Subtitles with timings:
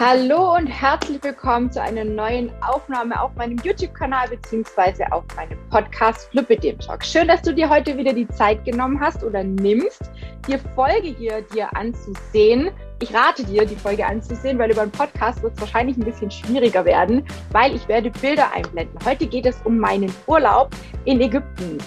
[0.00, 6.30] Hallo und herzlich willkommen zu einer neuen Aufnahme auf meinem YouTube-Kanal beziehungsweise auf meinem Podcast
[6.30, 7.04] Flippe dem Talk.
[7.04, 10.12] Schön, dass du dir heute wieder die Zeit genommen hast oder nimmst,
[10.46, 12.70] die Folge hier dir anzusehen.
[13.02, 16.30] Ich rate dir, die Folge anzusehen, weil über einen Podcast wird es wahrscheinlich ein bisschen
[16.30, 18.96] schwieriger werden, weil ich werde Bilder einblenden.
[19.04, 20.70] Heute geht es um meinen Urlaub
[21.06, 21.78] in Ägypten.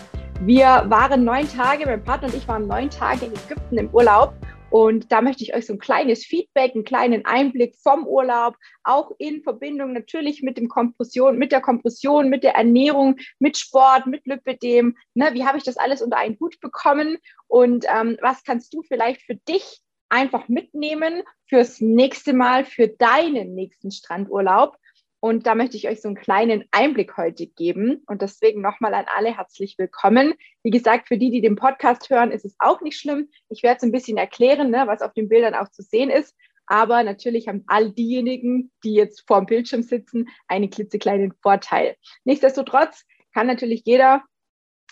[0.41, 4.33] Wir waren neun Tage, mein Partner und ich waren neun Tage in Ägypten im Urlaub
[4.71, 9.11] und da möchte ich euch so ein kleines Feedback, einen kleinen Einblick vom Urlaub, auch
[9.17, 14.25] in Verbindung natürlich mit dem Kompression, mit der Kompression, mit der Ernährung, mit Sport, mit
[14.25, 14.95] Lipidem.
[15.13, 17.17] Ne, wie habe ich das alles unter einen Hut bekommen?
[17.47, 23.53] Und ähm, was kannst du vielleicht für dich einfach mitnehmen fürs nächste Mal, für deinen
[23.53, 24.77] nächsten Strandurlaub?
[25.23, 28.01] Und da möchte ich euch so einen kleinen Einblick heute geben.
[28.07, 30.33] Und deswegen nochmal an alle herzlich willkommen.
[30.63, 33.29] Wie gesagt, für die, die den Podcast hören, ist es auch nicht schlimm.
[33.47, 36.35] Ich werde es ein bisschen erklären, ne, was auf den Bildern auch zu sehen ist.
[36.65, 41.97] Aber natürlich haben all diejenigen, die jetzt vor dem Bildschirm sitzen, einen klitzekleinen Vorteil.
[42.23, 44.23] Nichtsdestotrotz kann natürlich jeder,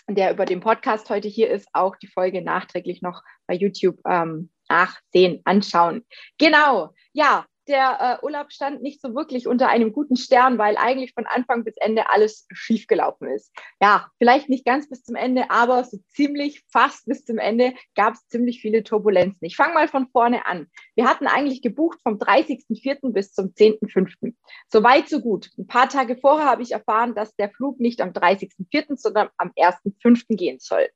[0.08, 4.50] der über den Podcast heute hier ist, auch die Folge nachträglich noch bei YouTube ähm,
[4.68, 6.06] nachsehen, anschauen.
[6.38, 11.14] Genau, ja, der äh, Urlaub stand nicht so wirklich unter einem guten Stern, weil eigentlich
[11.14, 13.52] von Anfang bis Ende alles schiefgelaufen ist.
[13.80, 18.14] Ja, vielleicht nicht ganz bis zum Ende, aber so ziemlich fast bis zum Ende gab
[18.14, 19.46] es ziemlich viele Turbulenzen.
[19.46, 20.66] Ich fange mal von vorne an.
[20.96, 23.12] Wir hatten eigentlich gebucht vom 30.04.
[23.12, 24.34] bis zum 10.05.
[24.68, 25.50] So weit, so gut.
[25.56, 29.52] Ein paar Tage vorher habe ich erfahren, dass der Flug nicht am 30.04., sondern am
[29.56, 30.36] 1.05.
[30.36, 30.88] gehen soll.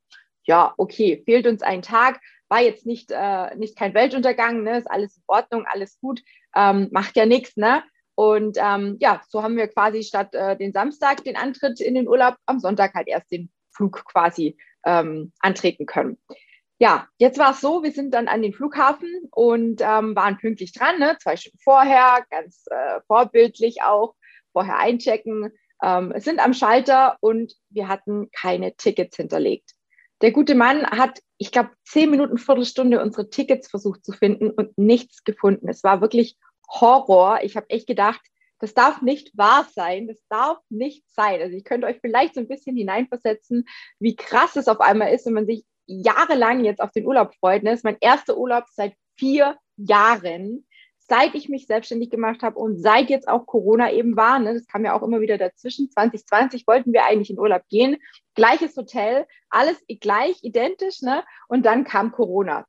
[0.46, 4.78] Ja, okay, fehlt uns ein Tag war jetzt nicht, äh, nicht kein Weltuntergang, ne?
[4.78, 6.22] ist alles in Ordnung, alles gut,
[6.54, 7.56] ähm, macht ja nichts.
[7.56, 7.82] Ne?
[8.14, 12.08] Und ähm, ja, so haben wir quasi statt äh, den Samstag den Antritt in den
[12.08, 16.18] Urlaub am Sonntag halt erst den Flug quasi ähm, antreten können.
[16.78, 20.72] Ja, jetzt war es so, wir sind dann an den Flughafen und ähm, waren pünktlich
[20.72, 21.16] dran, ne?
[21.20, 24.14] zwei Stunden vorher, ganz äh, vorbildlich auch,
[24.52, 29.73] vorher einchecken, ähm, sind am Schalter und wir hatten keine Tickets hinterlegt.
[30.24, 34.78] Der gute Mann hat, ich glaube, zehn Minuten, Viertelstunde unsere Tickets versucht zu finden und
[34.78, 35.68] nichts gefunden.
[35.68, 37.40] Es war wirklich Horror.
[37.42, 38.22] Ich habe echt gedacht,
[38.58, 41.42] das darf nicht wahr sein, das darf nicht sein.
[41.42, 43.66] Also ich könnte euch vielleicht so ein bisschen hineinversetzen,
[43.98, 47.62] wie krass es auf einmal ist, wenn man sich jahrelang jetzt auf den Urlaub freut.
[47.62, 50.66] Das ist mein erster Urlaub seit vier Jahren
[51.08, 54.66] seit ich mich selbstständig gemacht habe und seit jetzt auch Corona eben war, ne, das
[54.66, 57.96] kam ja auch immer wieder dazwischen, 2020 wollten wir eigentlich in Urlaub gehen,
[58.34, 61.24] gleiches Hotel, alles gleich, identisch, ne?
[61.48, 62.66] Und dann kam Corona.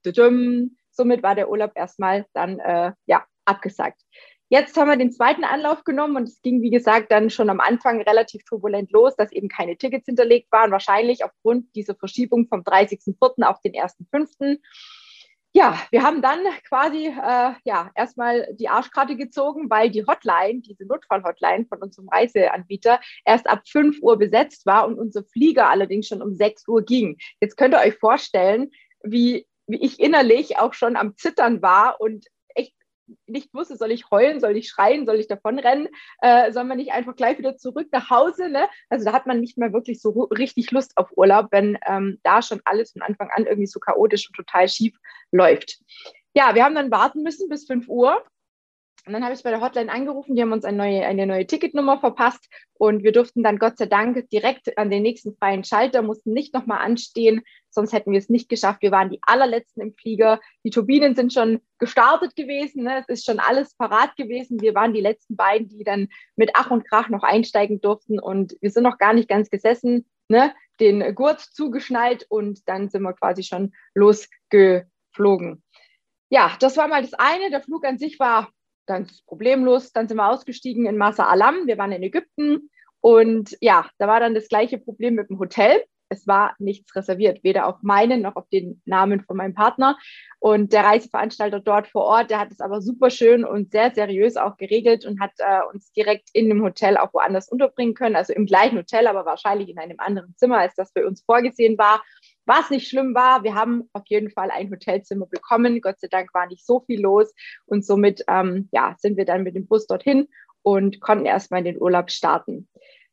[0.91, 4.01] Somit war der Urlaub erstmal dann äh, ja abgesagt.
[4.47, 7.59] Jetzt haben wir den zweiten Anlauf genommen und es ging, wie gesagt, dann schon am
[7.59, 12.61] Anfang relativ turbulent los, dass eben keine Tickets hinterlegt waren, wahrscheinlich aufgrund dieser Verschiebung vom
[12.61, 13.43] 30.04.
[13.43, 14.59] auf den 1.05
[15.55, 20.85] ja, wir haben dann quasi äh, ja erstmal die Arschkarte gezogen, weil die Hotline, diese
[20.85, 26.21] Notfall-Hotline von unserem Reiseanbieter, erst ab 5 Uhr besetzt war und unser Flieger allerdings schon
[26.21, 27.17] um 6 Uhr ging.
[27.39, 28.69] Jetzt könnt ihr euch vorstellen,
[29.01, 32.25] wie, wie ich innerlich auch schon am Zittern war und
[33.27, 35.87] nicht wusste, soll ich heulen, soll ich schreien, soll ich davonrennen,
[36.21, 38.49] äh, soll man nicht einfach gleich wieder zurück nach Hause.
[38.49, 38.67] Ne?
[38.89, 42.41] Also da hat man nicht mehr wirklich so richtig Lust auf Urlaub, wenn ähm, da
[42.41, 44.95] schon alles von Anfang an irgendwie so chaotisch und total schief
[45.31, 45.79] läuft.
[46.33, 48.23] Ja, wir haben dann warten müssen bis 5 Uhr
[49.05, 51.45] und dann habe ich bei der Hotline angerufen, die haben uns eine neue, eine neue
[51.45, 56.01] Ticketnummer verpasst und wir durften dann Gott sei Dank direkt an den nächsten freien Schalter,
[56.01, 58.81] mussten nicht nochmal anstehen, sonst hätten wir es nicht geschafft.
[58.81, 60.39] Wir waren die allerletzten im Flieger.
[60.63, 62.99] Die Turbinen sind schon gestartet gewesen, ne?
[62.99, 64.59] es ist schon alles parat gewesen.
[64.61, 68.55] Wir waren die letzten beiden, die dann mit Ach und Krach noch einsteigen durften und
[68.59, 70.51] wir sind noch gar nicht ganz gesessen, ne?
[70.79, 75.61] den Gurt zugeschnallt und dann sind wir quasi schon losgeflogen.
[76.29, 77.51] Ja, das war mal das eine.
[77.51, 78.49] Der Flug an sich war
[78.85, 79.91] ganz problemlos.
[79.91, 81.67] Dann sind wir ausgestiegen in Masa Alam.
[81.67, 82.69] Wir waren in Ägypten.
[83.01, 85.83] Und ja, da war dann das gleiche Problem mit dem Hotel.
[86.09, 89.97] Es war nichts reserviert, weder auf meinen noch auf den Namen von meinem Partner.
[90.39, 94.37] Und der Reiseveranstalter dort vor Ort, der hat es aber super schön und sehr seriös
[94.37, 98.15] auch geregelt und hat äh, uns direkt in dem Hotel auch woanders unterbringen können.
[98.15, 101.77] Also im gleichen Hotel, aber wahrscheinlich in einem anderen Zimmer, als das für uns vorgesehen
[101.77, 102.03] war.
[102.45, 105.81] Was nicht schlimm war, wir haben auf jeden Fall ein Hotelzimmer bekommen.
[105.81, 107.33] Gott sei Dank war nicht so viel los
[107.65, 110.27] und somit ähm, ja, sind wir dann mit dem Bus dorthin
[110.61, 112.67] und konnten erstmal in den Urlaub starten.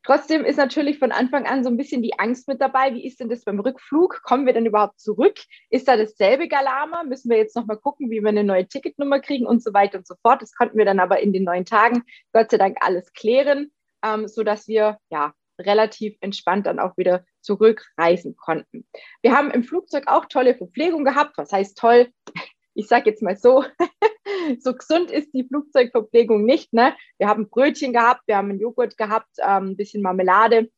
[0.05, 2.93] Trotzdem ist natürlich von Anfang an so ein bisschen die Angst mit dabei.
[2.93, 4.21] Wie ist denn das beim Rückflug?
[4.23, 5.39] Kommen wir denn überhaupt zurück?
[5.69, 7.03] Ist da dasselbe Galama?
[7.03, 10.05] Müssen wir jetzt nochmal gucken, wie wir eine neue Ticketnummer kriegen und so weiter und
[10.05, 10.41] so fort.
[10.41, 12.03] Das konnten wir dann aber in den neun Tagen
[12.33, 13.71] Gott sei Dank alles klären,
[14.03, 18.87] ähm, sodass wir ja relativ entspannt dann auch wieder zurückreisen konnten.
[19.21, 21.37] Wir haben im Flugzeug auch tolle Verpflegung gehabt.
[21.37, 22.09] Was heißt toll?
[22.73, 23.63] ich sage jetzt mal so,
[24.59, 26.73] so gesund ist die Flugzeugverpflegung nicht.
[26.73, 26.95] Ne?
[27.17, 30.69] Wir haben Brötchen gehabt, wir haben einen Joghurt gehabt, ähm, ein bisschen Marmelade,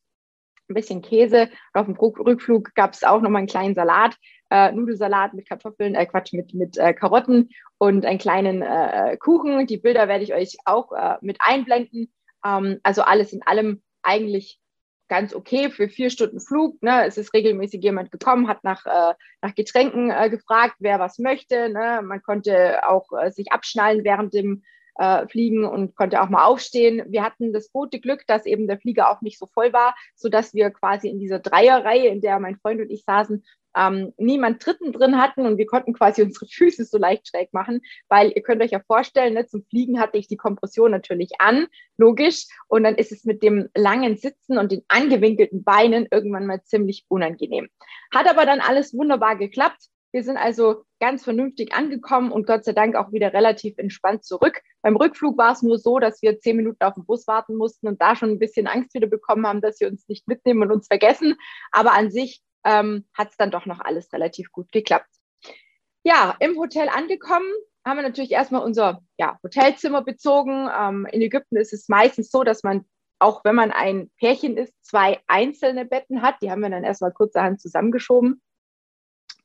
[0.68, 1.50] ein bisschen Käse.
[1.74, 4.16] Und auf dem Rückflug gab es auch nochmal einen kleinen Salat,
[4.50, 9.66] äh, Nudelsalat mit Kartoffeln, äh, Quatsch, mit, mit äh, Karotten und einen kleinen äh, Kuchen.
[9.68, 12.14] Die Bilder werde ich euch auch äh, mit einblenden.
[12.46, 14.60] Ähm, also alles in allem eigentlich
[15.08, 16.82] ganz okay für vier Stunden Flug.
[16.82, 17.06] Ne?
[17.06, 21.70] Es ist regelmäßig jemand gekommen, hat nach, äh, nach Getränken äh, gefragt, wer was möchte.
[21.70, 22.02] Ne?
[22.04, 24.64] Man konnte auch äh, sich abschnallen während dem
[24.98, 27.04] äh, Fliegen und konnte auch mal aufstehen.
[27.10, 30.54] Wir hatten das gute Glück, dass eben der Flieger auch nicht so voll war, sodass
[30.54, 33.44] wir quasi in dieser Dreierreihe, in der mein Freund und ich saßen,
[33.76, 37.82] ähm, niemand Dritten drin hatten und wir konnten quasi unsere Füße so leicht schräg machen,
[38.08, 41.68] weil ihr könnt euch ja vorstellen, ne, zum Fliegen hatte ich die Kompression natürlich an,
[41.98, 46.64] logisch, und dann ist es mit dem langen Sitzen und den angewinkelten Beinen irgendwann mal
[46.64, 47.70] ziemlich unangenehm.
[48.14, 49.90] Hat aber dann alles wunderbar geklappt.
[50.12, 54.62] Wir sind also ganz vernünftig angekommen und Gott sei Dank auch wieder relativ entspannt zurück.
[54.82, 57.90] Beim Rückflug war es nur so, dass wir zehn Minuten auf den Bus warten mussten
[57.90, 60.72] und da schon ein bisschen Angst wieder bekommen haben, dass sie uns nicht mitnehmen und
[60.72, 61.36] uns vergessen.
[61.72, 65.10] Aber an sich ähm, hat es dann doch noch alles relativ gut geklappt.
[66.04, 67.52] Ja, im Hotel angekommen,
[67.86, 70.68] haben wir natürlich erstmal unser ja, Hotelzimmer bezogen.
[70.76, 72.86] Ähm, in Ägypten ist es meistens so, dass man,
[73.20, 76.36] auch wenn man ein Pärchen ist, zwei einzelne Betten hat.
[76.42, 78.42] Die haben wir dann erstmal kurzerhand zusammengeschoben.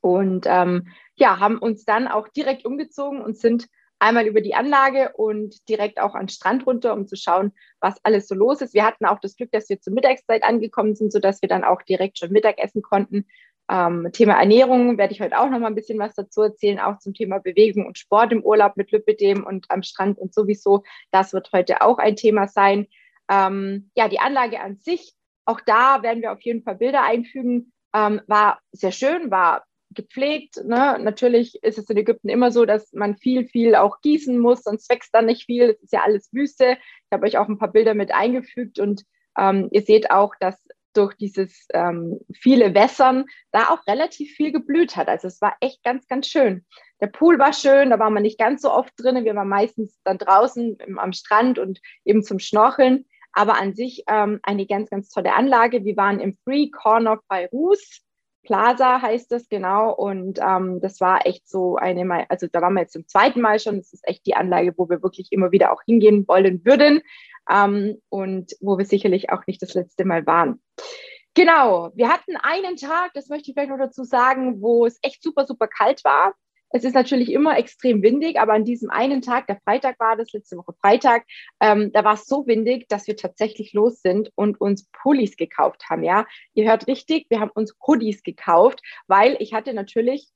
[0.00, 3.68] Und ähm, ja, haben uns dann auch direkt umgezogen und sind
[4.00, 8.02] einmal über die Anlage und direkt auch an den Strand runter, um zu schauen, was
[8.02, 8.74] alles so los ist.
[8.74, 11.82] Wir hatten auch das Glück, dass wir zur Mittagszeit angekommen sind, sodass wir dann auch
[11.82, 13.26] direkt schon Mittag essen konnten.
[13.70, 16.98] Ähm, Thema Ernährung werde ich heute auch noch mal ein bisschen was dazu erzählen, auch
[16.98, 20.82] zum Thema Bewegung und Sport im Urlaub mit Lüppedem und am Strand und sowieso.
[21.12, 22.88] Das wird heute auch ein Thema sein.
[23.30, 25.14] Ähm, ja, die Anlage an sich,
[25.44, 30.64] auch da werden wir auf jeden Fall Bilder einfügen, ähm, war sehr schön, war gepflegt.
[30.64, 30.98] Ne?
[31.00, 34.88] Natürlich ist es in Ägypten immer so, dass man viel, viel auch gießen muss, sonst
[34.88, 35.70] wächst da nicht viel.
[35.70, 36.76] Es ist ja alles Wüste.
[36.78, 39.04] Ich habe euch auch ein paar Bilder mit eingefügt und
[39.38, 40.56] ähm, ihr seht auch, dass
[40.92, 45.08] durch dieses ähm, viele Wässern da auch relativ viel geblüht hat.
[45.08, 46.64] Also es war echt ganz, ganz schön.
[47.00, 49.24] Der Pool war schön, da war man nicht ganz so oft drin.
[49.24, 53.06] Wir waren meistens dann draußen im, am Strand und eben zum Schnorcheln.
[53.32, 55.84] Aber an sich ähm, eine ganz, ganz tolle Anlage.
[55.84, 58.02] Wir waren im Free Corner bei Rus
[58.42, 59.94] Plaza heißt das genau.
[59.94, 63.40] Und ähm, das war echt so eine, Mal, also da waren wir jetzt zum zweiten
[63.40, 63.76] Mal schon.
[63.78, 67.02] Das ist echt die Anlage, wo wir wirklich immer wieder auch hingehen wollen würden
[67.50, 70.60] ähm, und wo wir sicherlich auch nicht das letzte Mal waren.
[71.34, 75.22] Genau, wir hatten einen Tag, das möchte ich vielleicht noch dazu sagen, wo es echt
[75.22, 76.34] super, super kalt war.
[76.70, 80.32] Es ist natürlich immer extrem windig, aber an diesem einen Tag, der Freitag war das,
[80.32, 81.24] letzte Woche Freitag,
[81.60, 85.84] ähm, da war es so windig, dass wir tatsächlich los sind und uns Pullis gekauft
[85.90, 86.04] haben.
[86.04, 90.28] Ja, ihr hört richtig, wir haben uns Hoodies gekauft, weil ich hatte natürlich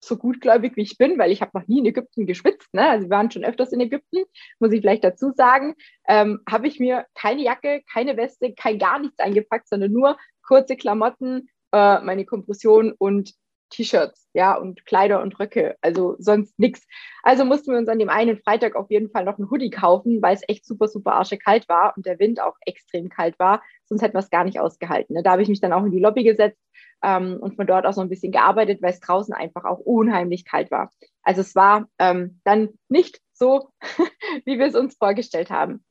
[0.00, 2.72] so gutgläubig wie ich bin, weil ich habe noch nie in Ägypten geschwitzt.
[2.72, 2.88] Ne?
[2.88, 4.24] Also wir waren schon öfters in Ägypten,
[4.60, 5.74] muss ich vielleicht dazu sagen.
[6.06, 10.76] Ähm, habe ich mir keine Jacke, keine Weste, kein gar nichts eingepackt, sondern nur kurze
[10.76, 13.34] Klamotten, äh, meine Kompression und
[13.70, 16.86] T-Shirts, ja, und Kleider und Röcke, also sonst nichts.
[17.22, 20.22] Also mussten wir uns an dem einen Freitag auf jeden Fall noch einen Hoodie kaufen,
[20.22, 23.62] weil es echt super, super arschekalt war und der Wind auch extrem kalt war.
[23.84, 25.14] Sonst hätten wir es gar nicht ausgehalten.
[25.14, 25.22] Ne?
[25.22, 26.60] Da habe ich mich dann auch in die Lobby gesetzt
[27.02, 30.44] ähm, und von dort aus noch ein bisschen gearbeitet, weil es draußen einfach auch unheimlich
[30.44, 30.90] kalt war.
[31.22, 33.70] Also es war ähm, dann nicht so,
[34.44, 35.84] wie wir es uns vorgestellt haben.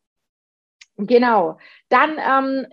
[0.98, 1.58] Genau.
[1.90, 2.68] Dann ähm,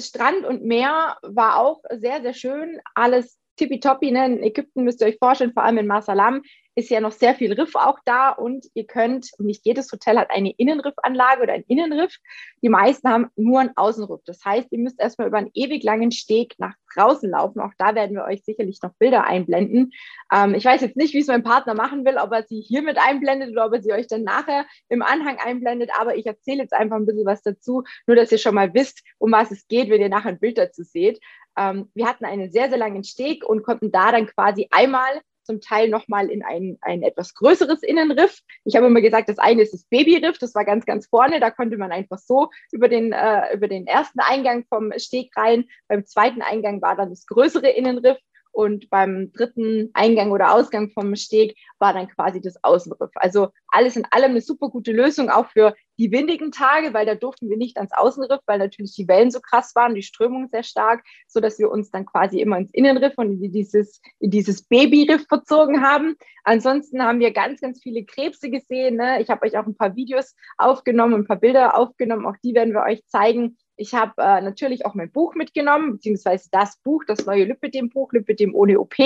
[0.00, 2.80] Strand und Meer war auch sehr, sehr schön.
[2.94, 4.10] Alles tippitoppi.
[4.10, 4.26] Ne?
[4.26, 6.42] In Ägypten müsst ihr euch vorstellen, vor allem in Marsalam
[6.78, 10.30] ist ja noch sehr viel Riff auch da und ihr könnt, nicht jedes Hotel hat
[10.30, 12.14] eine Innenriffanlage oder ein Innenriff.
[12.62, 14.20] Die meisten haben nur einen Außenriff.
[14.24, 17.60] Das heißt, ihr müsst erstmal über einen ewig langen Steg nach draußen laufen.
[17.60, 19.90] Auch da werden wir euch sicherlich noch Bilder einblenden.
[20.32, 22.82] Ähm, ich weiß jetzt nicht, wie es mein Partner machen will, ob er sie hier
[22.82, 25.90] mit einblendet oder ob er sie euch dann nachher im Anhang einblendet.
[25.98, 29.02] Aber ich erzähle jetzt einfach ein bisschen was dazu, nur dass ihr schon mal wisst,
[29.18, 31.18] um was es geht, wenn ihr nachher ein Bild dazu seht.
[31.58, 35.60] Ähm, wir hatten einen sehr, sehr langen Steg und konnten da dann quasi einmal zum
[35.60, 38.40] Teil nochmal in ein, ein etwas größeres Innenriff.
[38.64, 41.40] Ich habe immer gesagt, das eine ist das Babyriff, das war ganz, ganz vorne.
[41.40, 45.64] Da konnte man einfach so über den, äh, über den ersten Eingang vom Steg rein.
[45.88, 48.18] Beim zweiten Eingang war dann das größere Innenriff
[48.52, 53.10] und beim dritten Eingang oder Ausgang vom Steg war dann quasi das Außenriff.
[53.14, 57.14] Also alles in allem eine super gute Lösung, auch für die windigen Tage, weil da
[57.14, 60.62] durften wir nicht ans Außenriff, weil natürlich die Wellen so krass waren, die Strömung sehr
[60.62, 64.62] stark, so dass wir uns dann quasi immer ins Innenriff und in dieses, in dieses
[64.62, 66.16] Babyriff verzogen haben.
[66.44, 68.96] Ansonsten haben wir ganz, ganz viele Krebse gesehen.
[68.96, 69.20] Ne?
[69.20, 72.26] Ich habe euch auch ein paar Videos aufgenommen, ein paar Bilder aufgenommen.
[72.26, 73.56] Auch die werden wir euch zeigen.
[73.76, 78.52] Ich habe äh, natürlich auch mein Buch mitgenommen, beziehungsweise das Buch, das neue Lipidem-Buch, Lipidem
[78.54, 78.98] ohne OP,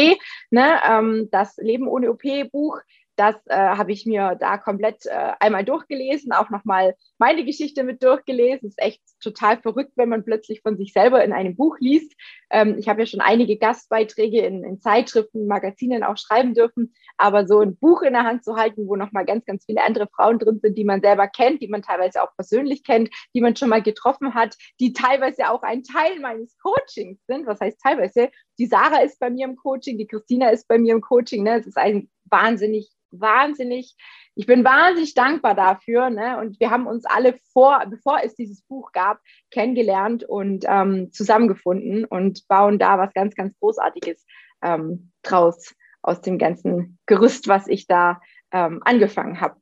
[0.50, 0.80] ne?
[0.88, 2.80] Ähm, das Leben ohne OP-Buch.
[3.22, 8.02] Das äh, habe ich mir da komplett äh, einmal durchgelesen, auch nochmal meine Geschichte mit
[8.02, 8.68] durchgelesen.
[8.68, 12.12] Ist echt total verrückt, wenn man plötzlich von sich selber in einem Buch liest.
[12.50, 17.46] Ähm, ich habe ja schon einige Gastbeiträge in, in, Zeitschriften, Magazinen auch schreiben dürfen, aber
[17.46, 20.40] so ein Buch in der Hand zu halten, wo nochmal ganz, ganz viele andere Frauen
[20.40, 23.68] drin sind, die man selber kennt, die man teilweise auch persönlich kennt, die man schon
[23.68, 27.46] mal getroffen hat, die teilweise auch ein Teil meines Coachings sind.
[27.46, 28.30] Was heißt teilweise?
[28.58, 31.44] Die Sarah ist bei mir im Coaching, die Christina ist bei mir im Coaching.
[31.44, 31.60] Ne?
[31.60, 33.94] Es ist ein wahnsinnig wahnsinnig,
[34.34, 36.10] ich bin wahnsinnig dankbar dafür.
[36.10, 36.38] Ne?
[36.38, 39.20] Und wir haben uns alle vor, bevor es dieses Buch gab,
[39.50, 44.24] kennengelernt und ähm, zusammengefunden und bauen da was ganz, ganz Großartiges
[44.62, 48.20] ähm, draus aus dem ganzen Gerüst, was ich da
[48.50, 49.56] ähm, angefangen habe.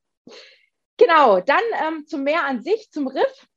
[0.97, 3.49] Genau, dann ähm, zum Meer an sich, zum Riff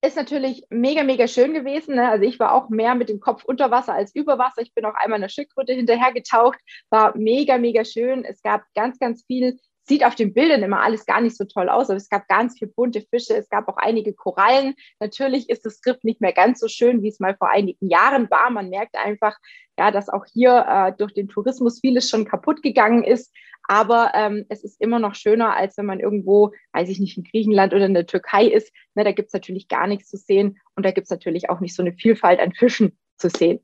[0.00, 1.96] ist natürlich mega, mega schön gewesen.
[1.96, 2.08] Ne?
[2.08, 4.62] Also ich war auch mehr mit dem Kopf unter Wasser als über Wasser.
[4.62, 6.58] Ich bin auch einmal einer Schildkröte hinterher getaucht.
[6.90, 8.24] War mega, mega schön.
[8.24, 9.58] Es gab ganz, ganz viel.
[9.88, 12.58] Sieht auf den Bildern immer alles gar nicht so toll aus, aber es gab ganz
[12.58, 13.34] viele bunte Fische.
[13.34, 14.74] Es gab auch einige Korallen.
[15.00, 18.30] Natürlich ist das Skript nicht mehr ganz so schön, wie es mal vor einigen Jahren
[18.30, 18.50] war.
[18.50, 19.36] Man merkt einfach,
[19.78, 23.34] ja, dass auch hier äh, durch den Tourismus vieles schon kaputt gegangen ist.
[23.66, 27.24] Aber ähm, es ist immer noch schöner, als wenn man irgendwo, weiß ich nicht, in
[27.24, 28.70] Griechenland oder in der Türkei ist.
[28.94, 31.60] Ne, da gibt es natürlich gar nichts zu sehen und da gibt es natürlich auch
[31.60, 33.60] nicht so eine Vielfalt an Fischen zu sehen.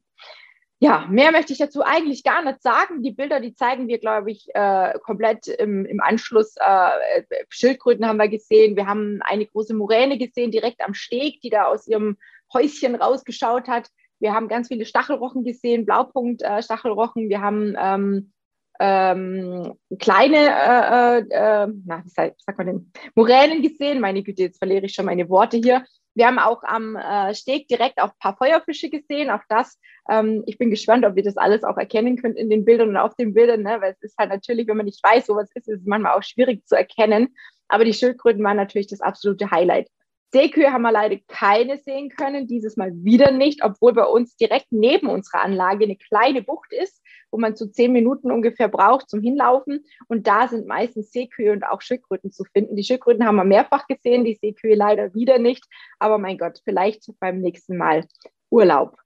[0.85, 3.03] Ja, mehr möchte ich dazu eigentlich gar nicht sagen.
[3.03, 6.57] Die Bilder, die zeigen wir, glaube ich, äh, komplett im, im Anschluss.
[6.61, 8.77] Äh, Schildkröten haben wir gesehen.
[8.77, 12.19] Wir haben eine große Muräne gesehen, direkt am Steg, die da aus ihrem
[12.53, 13.89] Häuschen rausgeschaut hat.
[14.21, 17.25] Wir haben ganz viele Stachelrochen gesehen, Blaupunkt-Stachelrochen.
[17.25, 18.33] Äh, wir haben ähm,
[18.79, 24.03] ähm, kleine, äh, äh, na, wie sagt man denn, Muränen gesehen.
[24.03, 25.83] Meine Güte, jetzt verliere ich schon meine Worte hier.
[26.15, 29.31] Wir haben auch am äh, Steg direkt auch ein paar Feuerfische gesehen.
[29.31, 29.79] Auch das,
[30.09, 32.97] ähm, ich bin gespannt, ob ihr das alles auch erkennen könnt in den Bildern und
[32.97, 33.79] auf den Bildern, ne?
[33.81, 36.17] weil es ist halt natürlich, wenn man nicht weiß, wo was ist, ist es manchmal
[36.17, 37.35] auch schwierig zu erkennen.
[37.69, 39.89] Aber die Schildkröten waren natürlich das absolute Highlight.
[40.33, 44.67] Seekühe haben wir leider keine sehen können, dieses Mal wieder nicht, obwohl bei uns direkt
[44.71, 47.01] neben unserer Anlage eine kleine Bucht ist
[47.35, 49.85] wo man so zehn Minuten ungefähr braucht zum Hinlaufen.
[50.07, 52.77] Und da sind meistens Seekühe und auch Schildkröten zu finden.
[52.77, 55.65] Die Schildkröten haben wir mehrfach gesehen, die Seekühe leider wieder nicht.
[55.99, 58.07] Aber mein Gott, vielleicht beim nächsten Mal
[58.51, 58.97] Urlaub.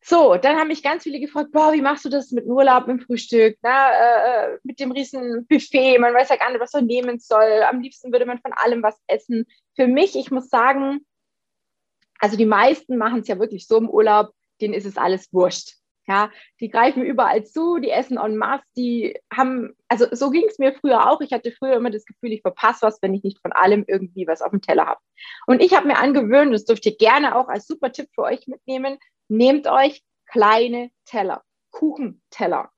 [0.00, 2.86] So, dann haben mich ganz viele gefragt, boah, wie machst du das mit dem Urlaub,
[2.86, 6.72] mit dem Frühstück, na, äh, mit dem riesen Buffet, man weiß ja gar nicht, was
[6.72, 7.64] man nehmen soll.
[7.68, 9.44] Am liebsten würde man von allem was essen.
[9.74, 11.04] Für mich, ich muss sagen,
[12.20, 15.78] also die meisten machen es ja wirklich so im Urlaub, denen ist es alles wurscht.
[16.06, 16.30] Ja,
[16.60, 20.74] die greifen überall zu, die essen en masse, die haben, also so ging es mir
[20.74, 21.22] früher auch.
[21.22, 24.26] Ich hatte früher immer das Gefühl, ich verpasse was, wenn ich nicht von allem irgendwie
[24.26, 25.00] was auf dem Teller habe.
[25.46, 28.46] Und ich habe mir angewöhnt, das dürft ihr gerne auch als super Tipp für euch
[28.46, 32.73] mitnehmen, nehmt euch kleine Teller, Kuchenteller.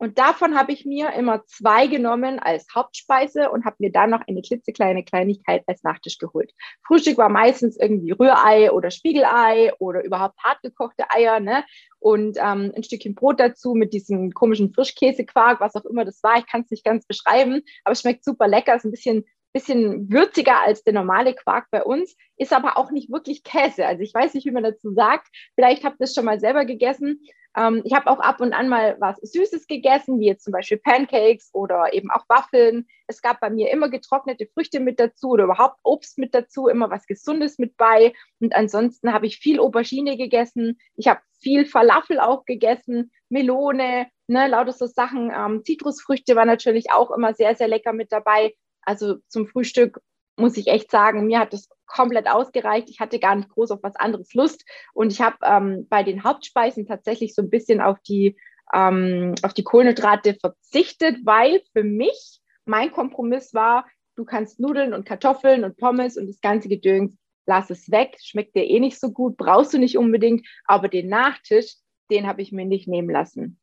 [0.00, 4.22] Und davon habe ich mir immer zwei genommen als Hauptspeise und habe mir dann noch
[4.26, 6.54] eine klitzekleine Kleinigkeit als Nachtisch geholt.
[6.86, 11.64] Frühstück war meistens irgendwie Rührei oder Spiegelei oder überhaupt hartgekochte Eier, ne?
[11.98, 16.38] Und ähm, ein Stückchen Brot dazu mit diesem komischen Frischkäsequark, was auch immer das war.
[16.38, 18.74] Ich kann es nicht ganz beschreiben, aber es schmeckt super lecker.
[18.74, 23.10] Ist ein bisschen bisschen würziger als der normale Quark bei uns, ist aber auch nicht
[23.10, 23.84] wirklich Käse.
[23.84, 25.26] Also ich weiß nicht, wie man dazu sagt.
[25.56, 27.20] Vielleicht habt ihr es schon mal selber gegessen.
[27.56, 30.78] Ähm, ich habe auch ab und an mal was Süßes gegessen, wie jetzt zum Beispiel
[30.78, 32.86] Pancakes oder eben auch Waffeln.
[33.06, 36.90] Es gab bei mir immer getrocknete Früchte mit dazu oder überhaupt Obst mit dazu, immer
[36.90, 38.12] was Gesundes mit bei.
[38.40, 40.78] Und ansonsten habe ich viel Aubergine gegessen.
[40.96, 45.32] Ich habe viel Falafel auch gegessen, Melone, ne, lauter so Sachen.
[45.34, 48.54] Ähm, Zitrusfrüchte war natürlich auch immer sehr, sehr lecker mit dabei.
[48.82, 50.00] Also zum Frühstück
[50.36, 52.88] muss ich echt sagen, mir hat das komplett ausgereicht.
[52.88, 54.64] Ich hatte gar nicht groß auf was anderes Lust.
[54.94, 58.36] Und ich habe ähm, bei den Hauptspeisen tatsächlich so ein bisschen auf die,
[58.72, 65.06] ähm, auf die Kohlenhydrate verzichtet, weil für mich mein Kompromiss war, du kannst Nudeln und
[65.06, 69.10] Kartoffeln und Pommes und das ganze Gedöns, lass es weg, schmeckt dir eh nicht so
[69.10, 71.74] gut, brauchst du nicht unbedingt, aber den Nachtisch,
[72.10, 73.59] den habe ich mir nicht nehmen lassen.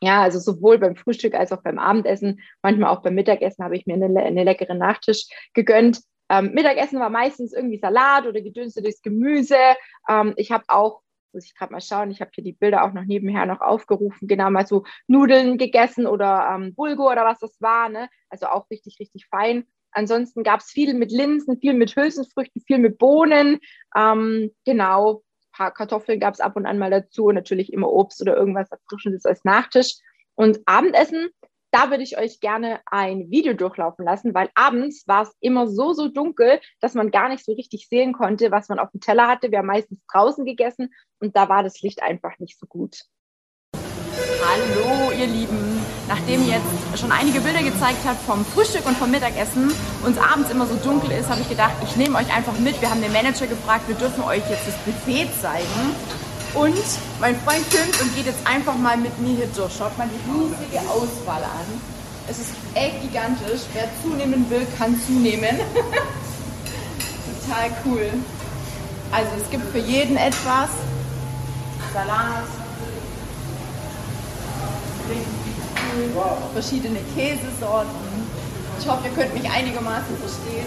[0.00, 3.86] Ja, also sowohl beim Frühstück als auch beim Abendessen, manchmal auch beim Mittagessen habe ich
[3.86, 6.00] mir einen, eine leckere Nachtisch gegönnt.
[6.28, 9.56] Ähm, Mittagessen war meistens irgendwie Salat oder gedünstetes Gemüse.
[10.08, 12.92] Ähm, ich habe auch, muss ich gerade mal schauen, ich habe hier die Bilder auch
[12.92, 17.60] noch nebenher noch aufgerufen, genau mal so Nudeln gegessen oder ähm, Bulgur oder was das
[17.60, 17.88] war.
[17.88, 18.08] Ne?
[18.28, 19.66] Also auch richtig, richtig fein.
[19.92, 23.58] Ansonsten gab es viel mit Linsen, viel mit Hülsenfrüchten, viel mit Bohnen.
[23.96, 25.22] Ähm, genau,
[25.56, 29.24] paar Kartoffeln gab es ab und an mal dazu, natürlich immer Obst oder irgendwas Erfrischendes
[29.24, 29.96] als Nachtisch.
[30.34, 31.30] Und Abendessen,
[31.70, 35.92] da würde ich euch gerne ein Video durchlaufen lassen, weil abends war es immer so,
[35.92, 39.28] so dunkel, dass man gar nicht so richtig sehen konnte, was man auf dem Teller
[39.28, 39.50] hatte.
[39.50, 43.00] Wir haben meistens draußen gegessen und da war das Licht einfach nicht so gut.
[43.74, 45.75] Hallo, ihr Lieben.
[46.08, 49.72] Nachdem ihr jetzt schon einige Bilder gezeigt habt vom Frühstück und vom Mittagessen
[50.04, 52.80] und es abends immer so dunkel ist, habe ich gedacht, ich nehme euch einfach mit.
[52.80, 55.94] Wir haben den Manager gefragt, wir dürfen euch jetzt das Buffet zeigen.
[56.54, 56.84] Und
[57.20, 59.74] mein Freund filmt und geht jetzt einfach mal mit mir hier durch.
[59.76, 61.66] Schaut mal die riesige Auswahl an.
[62.28, 63.62] Es ist echt gigantisch.
[63.74, 65.58] Wer zunehmen will, kann zunehmen.
[67.46, 68.10] Total cool.
[69.12, 70.70] Also es gibt für jeden etwas.
[71.92, 72.44] Salat,
[76.52, 77.90] verschiedene Käsesorten.
[78.78, 80.66] Ich hoffe, ihr könnt mich einigermaßen verstehen.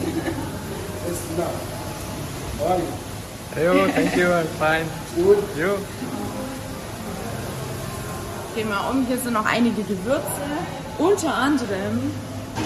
[3.56, 4.86] Hello, thank you, I'm fine.
[5.16, 5.38] Gut.
[5.58, 5.78] You?
[8.56, 9.06] Gehen wir um.
[9.08, 10.24] Hier sind noch einige Gewürze.
[10.98, 12.12] Unter anderem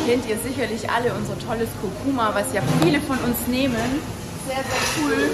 [0.06, 4.02] kennt ihr sicherlich alle unser tolles Kurkuma, was ja viele von uns nehmen.
[4.48, 5.30] Sehr, sehr cool.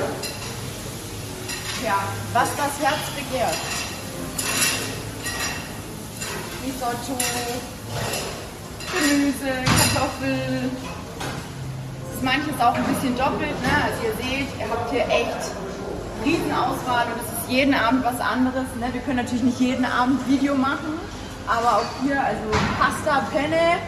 [1.83, 3.55] Ja, was das Herz begehrt.
[6.69, 7.17] Risotto,
[8.93, 10.69] Gemüse, Kartoffeln.
[12.05, 13.57] Es ist manches auch ein bisschen doppelt.
[13.63, 13.73] Ne?
[13.85, 15.49] Also ihr seht, ihr habt hier echt
[16.23, 18.67] Riesenauswahl und es ist jeden Abend was anderes.
[18.79, 18.85] Ne?
[18.91, 20.93] Wir können natürlich nicht jeden Abend Video machen,
[21.47, 22.45] aber auch hier also
[22.77, 23.79] Pasta, Penne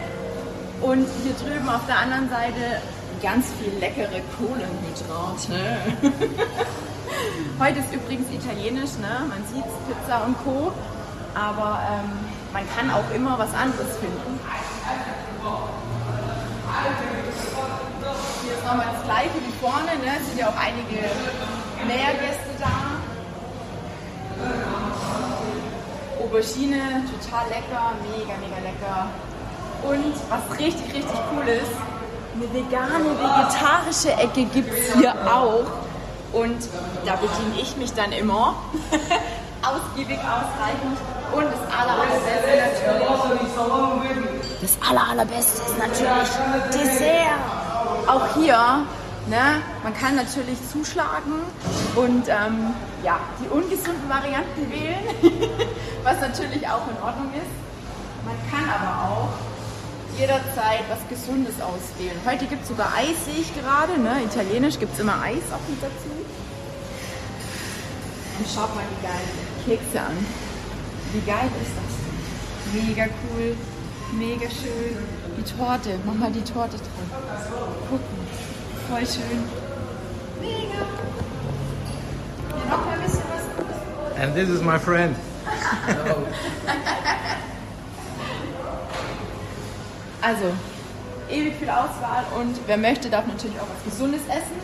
[0.80, 2.82] und hier drüben auf der anderen Seite
[3.22, 5.76] ganz viel leckere Kohlenhydrate.
[7.60, 9.22] Heute ist übrigens italienisch, ne?
[9.28, 10.72] man sieht Pizza und Co.
[11.34, 14.38] Aber ähm, man kann auch immer was anderes finden.
[18.42, 20.18] Hier ist nochmal das gleiche wie vorne, ne?
[20.20, 21.00] es sind ja auch einige
[21.86, 22.92] mehr Gäste da.
[26.22, 29.06] Aubergine, total lecker, mega, mega lecker.
[29.82, 31.72] Und was richtig, richtig cool ist,
[32.34, 35.66] eine vegane, vegetarische Ecke gibt es hier auch.
[36.32, 36.68] Und
[37.04, 38.54] da bediene ich mich dann immer.
[39.62, 40.98] Ausgiebig, ausreichend.
[41.32, 42.52] Und das aller, allerbeste
[42.98, 44.52] natürlich.
[44.60, 46.30] Das aller, allerbeste ist natürlich
[46.72, 47.40] Dessert.
[48.06, 48.84] Auch hier,
[49.28, 51.40] ne, man kann natürlich zuschlagen
[51.96, 55.04] und ähm, ja, die ungesunden Varianten wählen,
[56.04, 57.62] was natürlich auch in Ordnung ist.
[58.24, 59.28] Man kann aber auch
[60.18, 62.16] jederzeit was Gesundes auswählen.
[62.26, 63.98] Heute gibt es sogar Eis, sehe ich gerade.
[64.00, 64.22] Ne?
[64.24, 66.10] Italienisch gibt es immer Eis auch mit dazu.
[68.38, 70.51] Und schaut mal die geilen Kekse an.
[71.12, 71.92] Wie geil ist das?
[72.72, 73.54] Mega cool,
[74.12, 74.96] mega schön.
[75.36, 77.10] Die Torte, mach mal die Torte dran.
[77.90, 78.16] Gucken,
[78.88, 79.44] voll schön.
[80.40, 80.86] Mega.
[82.48, 83.42] Ja, noch ein bisschen was
[84.22, 85.14] And this is my friend.
[90.22, 90.54] also,
[91.28, 94.56] ewig viel Auswahl und wer möchte, darf natürlich auch was Gesundes essen.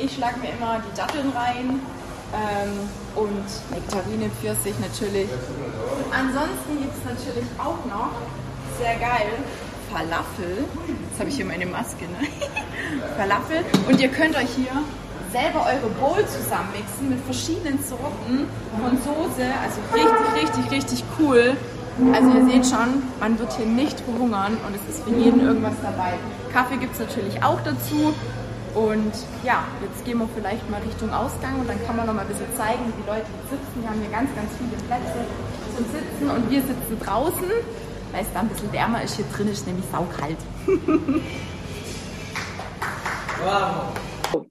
[0.00, 1.80] Ich schlage mir immer die Datteln rein,
[2.32, 5.28] ähm, und Nektarine, Pfirsich natürlich.
[6.10, 8.12] Ansonsten gibt es natürlich auch noch,
[8.78, 9.32] sehr geil,
[9.90, 10.64] Falafel.
[11.10, 12.26] Jetzt habe ich hier meine Maske, ne?
[13.16, 13.64] Falafel.
[13.88, 14.72] Und ihr könnt euch hier
[15.32, 18.48] selber eure Bowl zusammenmixen mit verschiedenen Sorten
[18.80, 19.44] von Soße.
[19.62, 21.56] Also richtig, richtig, richtig cool.
[22.14, 25.74] Also ihr seht schon, man wird hier nicht verhungern und es ist für jeden irgendwas
[25.82, 26.14] dabei.
[26.52, 28.14] Kaffee gibt es natürlich auch dazu.
[28.74, 29.12] Und
[29.44, 32.28] ja, jetzt gehen wir vielleicht mal Richtung Ausgang und dann kann man noch mal ein
[32.28, 33.82] bisschen zeigen, wie die Leute sitzen.
[33.82, 35.26] Wir haben hier ganz, ganz viele Plätze
[35.76, 37.50] zum Sitzen und wir sitzen draußen,
[38.12, 39.16] weil es da ein bisschen wärmer ist.
[39.16, 40.38] Hier drin ist nämlich saukalt.
[43.44, 43.92] wow.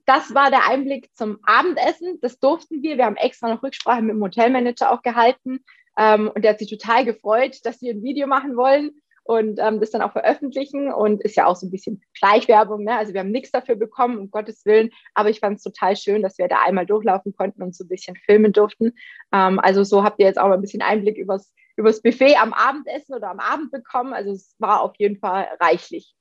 [0.04, 2.20] Das war der Einblick zum Abendessen.
[2.22, 2.98] Das durften wir.
[2.98, 5.64] Wir haben extra noch Rücksprache mit dem Hotelmanager auch gehalten.
[5.98, 9.80] Ähm, und der hat sich total gefreut, dass wir ein Video machen wollen und ähm,
[9.80, 12.84] das dann auch veröffentlichen und ist ja auch so ein bisschen Schleichwerbung.
[12.84, 12.96] Ne?
[12.96, 16.22] Also wir haben nichts dafür bekommen, um Gottes Willen, aber ich fand es total schön,
[16.22, 18.92] dass wir da einmal durchlaufen konnten und so ein bisschen filmen durften.
[19.32, 22.52] Ähm, also so habt ihr jetzt auch mal ein bisschen Einblick übers, übers Buffet am
[22.52, 24.12] Abendessen oder am Abend bekommen.
[24.12, 26.14] Also es war auf jeden Fall reichlich.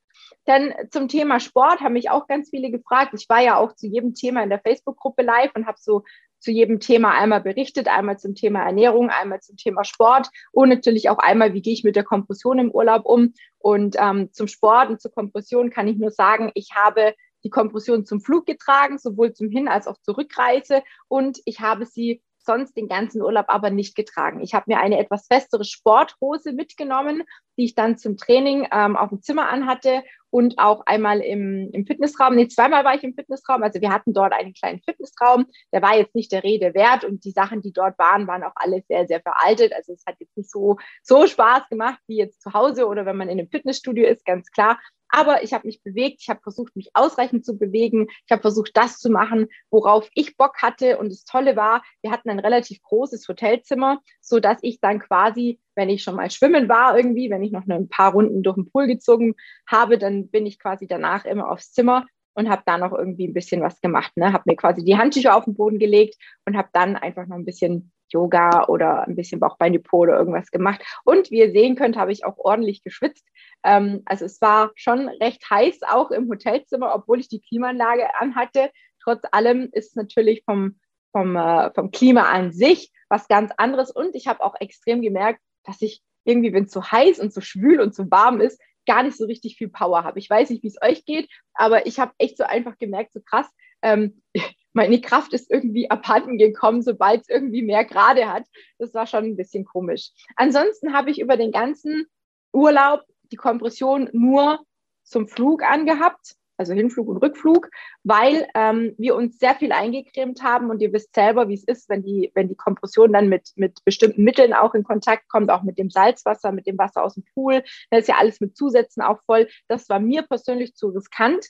[0.45, 3.13] Dann zum Thema Sport haben mich auch ganz viele gefragt.
[3.15, 6.03] Ich war ja auch zu jedem Thema in der Facebook-Gruppe live und habe so
[6.41, 11.09] zu jedem Thema einmal berichtet, einmal zum Thema Ernährung, einmal zum Thema Sport und natürlich
[11.09, 13.33] auch einmal, wie gehe ich mit der Kompression im Urlaub um.
[13.59, 18.05] Und ähm, zum Sport und zur Kompression kann ich nur sagen, ich habe die Kompression
[18.05, 22.75] zum Flug getragen, sowohl zum Hin- als auch zur Rückreise und ich habe sie sonst
[22.75, 24.41] den ganzen Urlaub aber nicht getragen.
[24.41, 27.23] Ich habe mir eine etwas festere Sporthose mitgenommen,
[27.57, 31.85] die ich dann zum Training ähm, auf dem Zimmer anhatte und auch einmal im, im
[31.85, 32.35] Fitnessraum.
[32.35, 33.61] Nee, zweimal war ich im Fitnessraum.
[33.61, 35.45] Also wir hatten dort einen kleinen Fitnessraum.
[35.71, 38.53] Der war jetzt nicht der Rede wert und die Sachen, die dort waren, waren auch
[38.55, 39.73] alle sehr, sehr veraltet.
[39.73, 43.17] Also es hat jetzt nicht so, so Spaß gemacht wie jetzt zu Hause oder wenn
[43.17, 44.79] man in einem Fitnessstudio ist, ganz klar.
[45.11, 48.07] Aber ich habe mich bewegt, ich habe versucht, mich ausreichend zu bewegen.
[48.25, 50.97] Ich habe versucht, das zu machen, worauf ich Bock hatte.
[50.97, 55.59] Und das Tolle war, wir hatten ein relativ großes Hotelzimmer, so dass ich dann quasi,
[55.75, 58.69] wenn ich schon mal schwimmen war irgendwie, wenn ich noch ein paar Runden durch den
[58.69, 59.35] Pool gezogen
[59.67, 63.33] habe, dann bin ich quasi danach immer aufs Zimmer und habe da noch irgendwie ein
[63.33, 64.11] bisschen was gemacht.
[64.15, 64.33] Ne?
[64.33, 67.45] Habe mir quasi die Handtücher auf den Boden gelegt und habe dann einfach noch ein
[67.45, 70.81] bisschen Yoga oder ein bisschen Bauchbeindepot oder irgendwas gemacht.
[71.05, 73.25] Und wie ihr sehen könnt, habe ich auch ordentlich geschwitzt.
[73.63, 78.69] Ähm, also es war schon recht heiß, auch im Hotelzimmer, obwohl ich die Klimaanlage anhatte.
[79.01, 80.79] Trotz allem ist es natürlich vom,
[81.11, 83.91] vom, äh, vom Klima an sich was ganz anderes.
[83.91, 87.41] Und ich habe auch extrem gemerkt, dass ich irgendwie, wenn es so heiß und so
[87.41, 90.19] schwül und so warm ist, gar nicht so richtig viel Power habe.
[90.19, 93.21] Ich weiß nicht, wie es euch geht, aber ich habe echt so einfach gemerkt, so
[93.21, 93.47] krass,
[93.81, 94.21] ähm,
[94.73, 98.45] meine Kraft ist irgendwie abhanden gekommen, sobald es irgendwie mehr Gerade hat.
[98.77, 100.11] Das war schon ein bisschen komisch.
[100.35, 102.05] Ansonsten habe ich über den ganzen
[102.53, 104.59] Urlaub die Kompression nur
[105.03, 107.69] zum Flug angehabt, also Hinflug und Rückflug,
[108.03, 111.89] weil ähm, wir uns sehr viel eingecremt haben und ihr wisst selber, wie es ist,
[111.89, 115.63] wenn die, wenn die Kompression dann mit, mit bestimmten Mitteln auch in Kontakt kommt, auch
[115.63, 117.63] mit dem Salzwasser, mit dem Wasser aus dem Pool.
[117.89, 119.49] Da ist ja alles mit Zusätzen auch voll.
[119.67, 121.47] Das war mir persönlich zu riskant.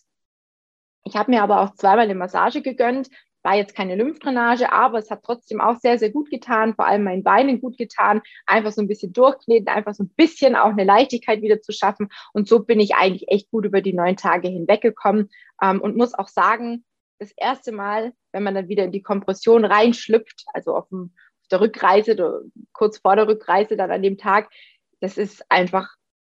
[1.03, 3.09] Ich habe mir aber auch zweimal eine Massage gegönnt.
[3.43, 7.03] War jetzt keine Lymphdrainage, aber es hat trotzdem auch sehr, sehr gut getan, vor allem
[7.03, 8.21] meinen Beinen gut getan.
[8.45, 12.09] Einfach so ein bisschen durchkneten, einfach so ein bisschen auch eine Leichtigkeit wieder zu schaffen.
[12.33, 15.29] Und so bin ich eigentlich echt gut über die neun Tage hinweggekommen
[15.61, 16.85] ähm, und muss auch sagen,
[17.21, 21.47] das erste Mal, wenn man dann wieder in die Kompression reinschlüpft, also auf, dem, auf
[21.49, 24.49] der Rückreise kurz vor der Rückreise dann an dem Tag,
[25.01, 25.95] das ist einfach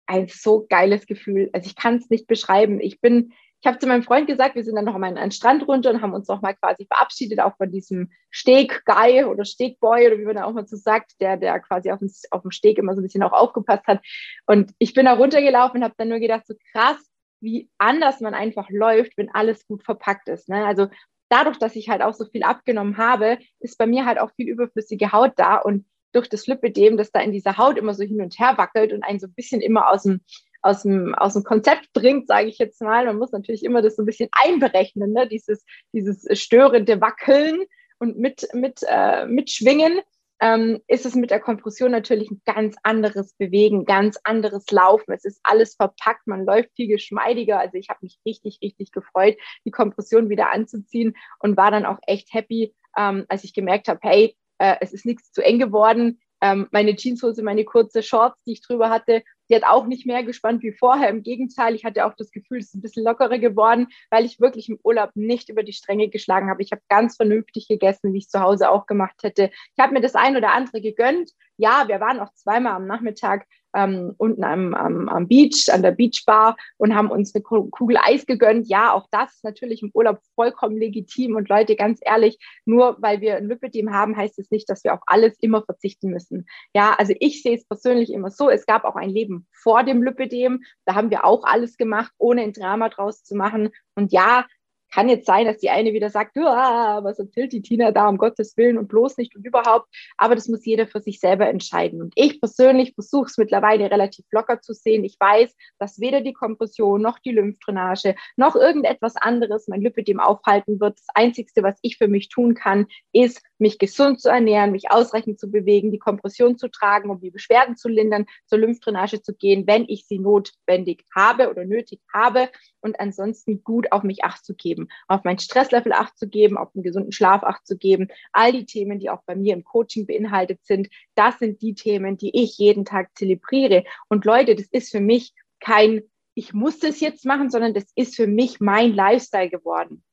[0.08, 1.50] ein so geiles Gefühl.
[1.54, 2.80] Also ich kann es nicht beschreiben.
[2.80, 5.32] Ich bin ich habe zu meinem Freund gesagt, wir sind dann noch mal an den
[5.32, 10.08] Strand runter und haben uns noch mal quasi verabschiedet, auch von diesem Steg-Guy oder Steg-Boy
[10.08, 12.50] oder wie man da auch mal so sagt, der, der quasi auf dem, auf dem
[12.50, 14.02] Steg immer so ein bisschen auch aufgepasst hat.
[14.48, 16.98] Und ich bin da runtergelaufen und habe dann nur gedacht, so krass,
[17.40, 20.50] wie anders man einfach läuft, wenn alles gut verpackt ist.
[20.50, 20.66] Ne?
[20.66, 20.88] Also
[21.30, 24.50] dadurch, dass ich halt auch so viel abgenommen habe, ist bei mir halt auch viel
[24.50, 28.22] überflüssige Haut da und durch das Lipidem, das da in dieser Haut immer so hin
[28.22, 30.22] und her wackelt und einen so ein bisschen immer aus dem
[30.62, 33.06] aus dem, aus dem Konzept bringt, sage ich jetzt mal.
[33.06, 35.28] Man muss natürlich immer das so ein bisschen einberechnen, ne?
[35.28, 37.62] dieses, dieses störende Wackeln
[38.00, 40.02] und mit, mit, äh, mitschwingen.
[40.44, 45.14] Ähm, ist es mit der Kompression natürlich ein ganz anderes Bewegen, ganz anderes Laufen.
[45.14, 47.60] Es ist alles verpackt, man läuft viel geschmeidiger.
[47.60, 52.00] Also ich habe mich richtig, richtig gefreut, die Kompression wieder anzuziehen und war dann auch
[52.08, 56.20] echt happy, ähm, als ich gemerkt habe, hey, äh, es ist nichts zu eng geworden.
[56.42, 59.22] Ähm, meine Jeanshose, meine kurze Shorts, die ich drüber hatte,
[59.56, 61.10] hat auch nicht mehr gespannt wie vorher.
[61.10, 64.40] Im Gegenteil, ich hatte auch das Gefühl, es ist ein bisschen lockerer geworden, weil ich
[64.40, 66.62] wirklich im Urlaub nicht über die Stränge geschlagen habe.
[66.62, 69.52] Ich habe ganz vernünftig gegessen, wie ich es zu Hause auch gemacht hätte.
[69.76, 71.32] Ich habe mir das ein oder andere gegönnt.
[71.58, 75.92] Ja, wir waren auch zweimal am Nachmittag ähm, unten am, am, am Beach, an der
[75.92, 78.68] Beachbar und haben uns eine Kugel Eis gegönnt.
[78.68, 81.36] Ja, auch das ist natürlich im Urlaub vollkommen legitim.
[81.36, 84.94] Und Leute, ganz ehrlich, nur weil wir ein Lipidem haben, heißt es nicht, dass wir
[84.94, 86.46] auf alles immer verzichten müssen.
[86.74, 88.50] Ja, also ich sehe es persönlich immer so.
[88.50, 90.64] Es gab auch ein Leben vor dem Lipidem.
[90.86, 93.70] Da haben wir auch alles gemacht, ohne ein Drama draus zu machen.
[93.96, 94.46] Und ja,
[94.92, 98.58] kann jetzt sein, dass die eine wieder sagt, was erzählt die Tina da um Gottes
[98.58, 99.88] Willen und bloß nicht und überhaupt.
[100.18, 102.02] Aber das muss jeder für sich selber entscheiden.
[102.02, 105.04] Und ich persönlich versuche es mittlerweile relativ locker zu sehen.
[105.04, 110.80] Ich weiß, dass weder die Kompression noch die Lymphdrainage noch irgendetwas anderes mein Lipidem aufhalten
[110.80, 111.00] wird.
[111.00, 115.40] Das Einzige, was ich für mich tun kann, ist, mich gesund zu ernähren, mich ausreichend
[115.40, 119.68] zu bewegen, die Kompression zu tragen, um die Beschwerden zu lindern, zur Lymphdrainage zu gehen,
[119.68, 122.50] wenn ich sie notwendig habe oder nötig habe
[122.82, 126.70] und ansonsten gut auf mich acht zu geben, auf mein Stresslevel acht zu geben, auf
[126.74, 128.08] einen gesunden Schlaf acht zu geben.
[128.32, 132.18] All die Themen, die auch bei mir im Coaching beinhaltet sind, das sind die Themen,
[132.18, 133.84] die ich jeden Tag zelebriere.
[134.08, 138.16] Und Leute, das ist für mich kein, ich muss das jetzt machen, sondern das ist
[138.16, 140.04] für mich mein Lifestyle geworden.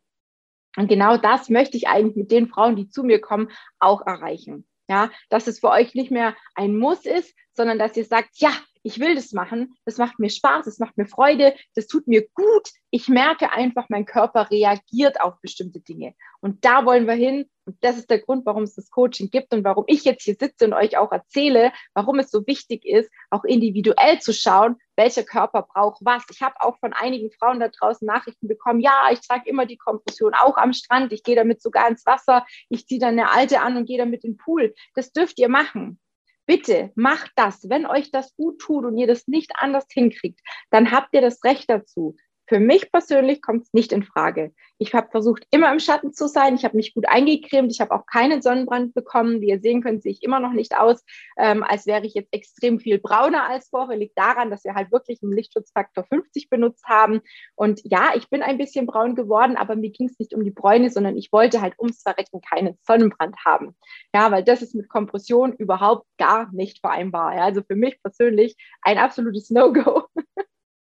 [0.76, 4.66] Und genau das möchte ich eigentlich mit den Frauen, die zu mir kommen, auch erreichen.
[4.88, 8.52] Ja, dass es für euch nicht mehr ein Muss ist, sondern dass ihr sagt, ja,
[8.88, 12.26] ich will das machen, das macht mir Spaß, das macht mir Freude, das tut mir
[12.32, 12.70] gut.
[12.90, 16.14] Ich merke einfach, mein Körper reagiert auf bestimmte Dinge.
[16.40, 17.50] Und da wollen wir hin.
[17.66, 20.36] Und das ist der Grund, warum es das Coaching gibt und warum ich jetzt hier
[20.40, 25.22] sitze und euch auch erzähle, warum es so wichtig ist, auch individuell zu schauen, welcher
[25.22, 26.24] Körper braucht was.
[26.30, 29.76] Ich habe auch von einigen Frauen da draußen Nachrichten bekommen, ja, ich trage immer die
[29.76, 33.60] Kompression auch am Strand, ich gehe damit sogar ins Wasser, ich ziehe dann eine alte
[33.60, 34.74] an und gehe damit in den Pool.
[34.94, 36.00] Das dürft ihr machen.
[36.48, 37.68] Bitte macht das.
[37.68, 41.44] Wenn euch das gut tut und ihr das nicht anders hinkriegt, dann habt ihr das
[41.44, 42.16] Recht dazu.
[42.48, 44.54] Für mich persönlich kommt es nicht in Frage.
[44.78, 46.54] Ich habe versucht, immer im Schatten zu sein.
[46.54, 47.70] Ich habe mich gut eingecremt.
[47.70, 49.42] Ich habe auch keinen Sonnenbrand bekommen.
[49.42, 51.04] Wie ihr sehen könnt, sehe ich immer noch nicht aus,
[51.36, 53.98] ähm, als wäre ich jetzt extrem viel brauner als vorher.
[53.98, 57.20] Liegt daran, dass wir halt wirklich einen Lichtschutzfaktor 50 benutzt haben.
[57.54, 60.50] Und ja, ich bin ein bisschen braun geworden, aber mir ging es nicht um die
[60.50, 63.76] Bräune, sondern ich wollte halt ums Verrecken keinen Sonnenbrand haben.
[64.14, 67.34] Ja, weil das ist mit Kompression überhaupt gar nicht vereinbar.
[67.34, 70.04] Ja, also für mich persönlich ein absolutes No-Go.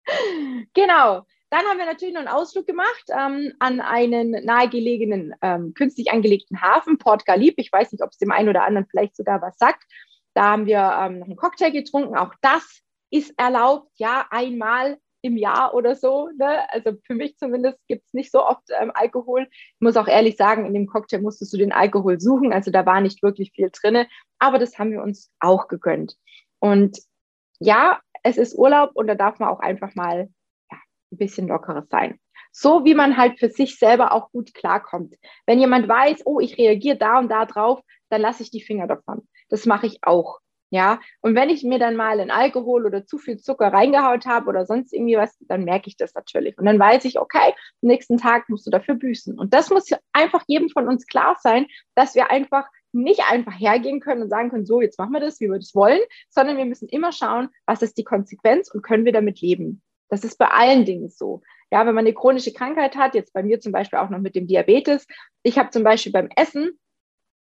[0.73, 1.23] genau.
[1.54, 6.63] Dann haben wir natürlich noch einen Ausflug gemacht ähm, an einen nahegelegenen ähm, künstlich angelegten
[6.63, 7.54] Hafen, Port Galip.
[7.58, 9.84] Ich weiß nicht, ob es dem einen oder anderen vielleicht sogar was sagt.
[10.34, 12.18] Da haben wir ähm, noch einen Cocktail getrunken.
[12.18, 16.28] Auch das ist erlaubt, ja, einmal im Jahr oder so.
[16.39, 16.68] Ne?
[16.72, 19.48] Also für mich zumindest gibt es nicht so oft ähm, Alkohol.
[19.52, 22.52] Ich muss auch ehrlich sagen, in dem Cocktail musstest du den Alkohol suchen.
[22.52, 24.08] Also da war nicht wirklich viel drin.
[24.39, 26.16] Aber das haben wir uns auch gegönnt.
[26.58, 26.98] Und
[27.60, 30.30] ja, es ist Urlaub und da darf man auch einfach mal
[31.13, 32.19] ein bisschen lockeres sein.
[32.52, 35.15] So wie man halt für sich selber auch gut klarkommt.
[35.45, 38.88] Wenn jemand weiß, oh, ich reagiere da und da drauf, dann lasse ich die Finger
[38.88, 39.28] davon.
[39.49, 40.39] Das mache ich auch.
[40.73, 44.49] Ja, und wenn ich mir dann mal in Alkohol oder zu viel Zucker reingehaut habe
[44.49, 46.58] oder sonst irgendwie was, dann merke ich das natürlich.
[46.58, 49.38] Und dann weiß ich, okay, am nächsten Tag musst du dafür büßen.
[49.38, 53.99] Und das muss einfach jedem von uns klar sein, dass wir einfach nicht einfach hergehen
[53.99, 56.65] können und sagen können, so, jetzt machen wir das, wie wir das wollen, sondern wir
[56.65, 59.83] müssen immer schauen, was ist die Konsequenz und können wir damit leben.
[60.13, 61.41] Das ist bei allen Dingen so.
[61.71, 64.36] Ja, wenn man eine chronische Krankheit hat, jetzt bei mir zum Beispiel auch noch mit
[64.36, 65.08] dem Diabetes.
[65.41, 66.78] Ich habe zum Beispiel beim Essen,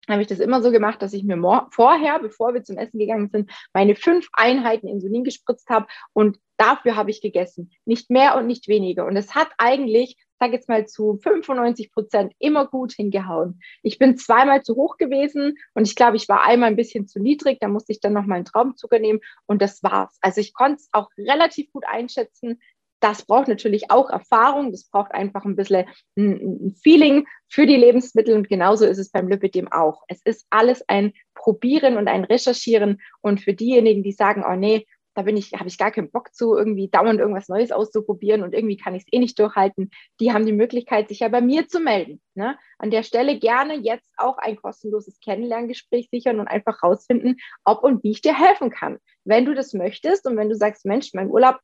[0.08, 3.30] habe ich das immer so gemacht, dass ich mir vorher, bevor wir zum Essen gegangen
[3.32, 7.72] sind, meine fünf Einheiten Insulin gespritzt habe und dafür habe ich gegessen.
[7.86, 9.08] Nicht mehr und nicht weniger.
[9.08, 13.62] Und es hat eigentlich sage jetzt mal zu 95 Prozent immer gut hingehauen.
[13.84, 17.20] Ich bin zweimal zu hoch gewesen und ich glaube, ich war einmal ein bisschen zu
[17.20, 17.60] niedrig.
[17.60, 20.18] Da musste ich dann noch mal einen Traumzucker nehmen und das war's.
[20.22, 22.60] Also ich konnte es auch relativ gut einschätzen.
[23.02, 24.72] Das braucht natürlich auch Erfahrung.
[24.72, 25.86] Das braucht einfach ein bisschen
[26.18, 30.04] ein, Feeling für die Lebensmittel und genauso ist es beim Lipidem auch.
[30.08, 34.86] Es ist alles ein Probieren und ein Recherchieren und für diejenigen, die sagen, oh nee,
[35.20, 38.54] da bin ich, habe ich gar keinen Bock zu, irgendwie dauernd irgendwas Neues auszuprobieren und
[38.54, 39.92] irgendwie kann ich es eh nicht durchhalten.
[40.22, 42.22] Die haben die Möglichkeit, sich ja bei mir zu melden.
[42.36, 42.58] Ne?
[42.78, 48.02] An der Stelle gerne jetzt auch ein kostenloses Kennenlerngespräch sichern und einfach rausfinden, ob und
[48.02, 48.98] wie ich dir helfen kann.
[49.26, 51.58] Wenn du das möchtest und wenn du sagst, Mensch, mein Urlaub,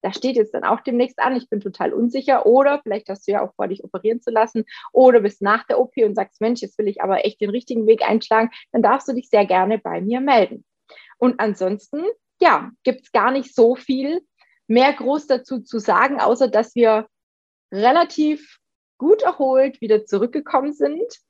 [0.00, 3.32] da steht jetzt dann auch demnächst an, ich bin total unsicher oder vielleicht hast du
[3.32, 6.62] ja auch vor, dich operieren zu lassen oder bist nach der OP und sagst, Mensch,
[6.62, 9.76] jetzt will ich aber echt den richtigen Weg einschlagen, dann darfst du dich sehr gerne
[9.76, 10.64] bei mir melden.
[11.18, 12.02] Und ansonsten
[12.40, 14.22] ja, gibt es gar nicht so viel
[14.66, 17.06] mehr groß dazu zu sagen, außer dass wir
[17.72, 18.58] relativ
[18.98, 21.20] gut erholt wieder zurückgekommen sind,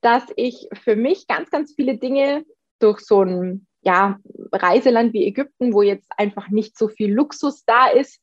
[0.00, 2.44] dass ich für mich ganz, ganz viele Dinge
[2.78, 4.18] durch so ein ja,
[4.52, 8.20] Reiseland wie Ägypten, wo jetzt einfach nicht so viel Luxus da ist,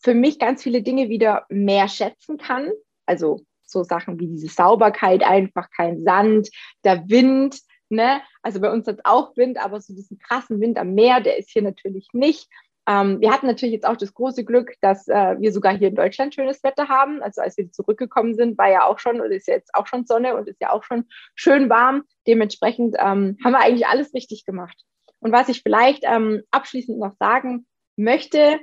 [0.00, 2.70] für mich ganz viele Dinge wieder mehr schätzen kann.
[3.06, 6.48] Also so Sachen wie diese Sauberkeit, einfach kein Sand,
[6.84, 7.58] der Wind,
[7.90, 8.20] Ne?
[8.42, 11.50] Also bei uns hat auch Wind, aber so diesen krassen Wind am Meer, der ist
[11.50, 12.48] hier natürlich nicht.
[12.88, 15.94] Ähm, wir hatten natürlich jetzt auch das große Glück, dass äh, wir sogar hier in
[15.94, 17.22] Deutschland schönes Wetter haben.
[17.22, 20.06] Also als wir zurückgekommen sind, war ja auch schon, oder ist ja jetzt auch schon
[20.06, 22.04] Sonne und ist ja auch schon schön warm.
[22.26, 24.82] Dementsprechend ähm, haben wir eigentlich alles richtig gemacht.
[25.20, 28.58] Und was ich vielleicht ähm, abschließend noch sagen möchte,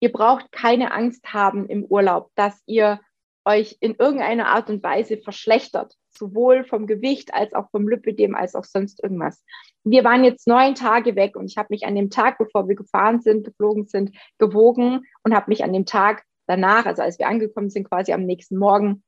[0.00, 3.00] ihr braucht keine Angst haben im Urlaub, dass ihr
[3.44, 8.54] euch in irgendeiner Art und Weise verschlechtert sowohl vom Gewicht als auch vom Lipidem als
[8.54, 9.42] auch sonst irgendwas.
[9.82, 12.76] Wir waren jetzt neun Tage weg und ich habe mich an dem Tag, bevor wir
[12.76, 17.26] gefahren sind, geflogen sind, gewogen und habe mich an dem Tag danach, also als wir
[17.26, 19.02] angekommen sind, quasi am nächsten Morgen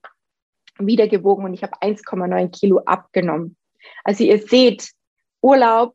[0.79, 3.57] wieder gewogen und ich habe 1,9 Kilo abgenommen.
[4.05, 4.90] Also ihr seht,
[5.42, 5.94] Urlaub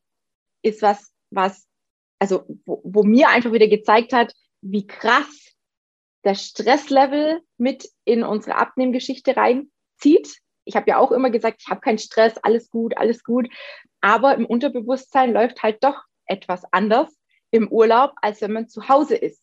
[0.62, 1.68] ist was, was,
[2.20, 5.56] also wo, wo mir einfach wieder gezeigt hat, wie krass
[6.24, 11.82] der Stresslevel mit in unsere Abnehmgeschichte reinzieht ich habe ja auch immer gesagt, ich habe
[11.82, 13.50] keinen Stress, alles gut, alles gut.
[14.02, 17.10] Aber im Unterbewusstsein läuft halt doch etwas anders
[17.52, 19.42] im Urlaub, als wenn man zu Hause ist.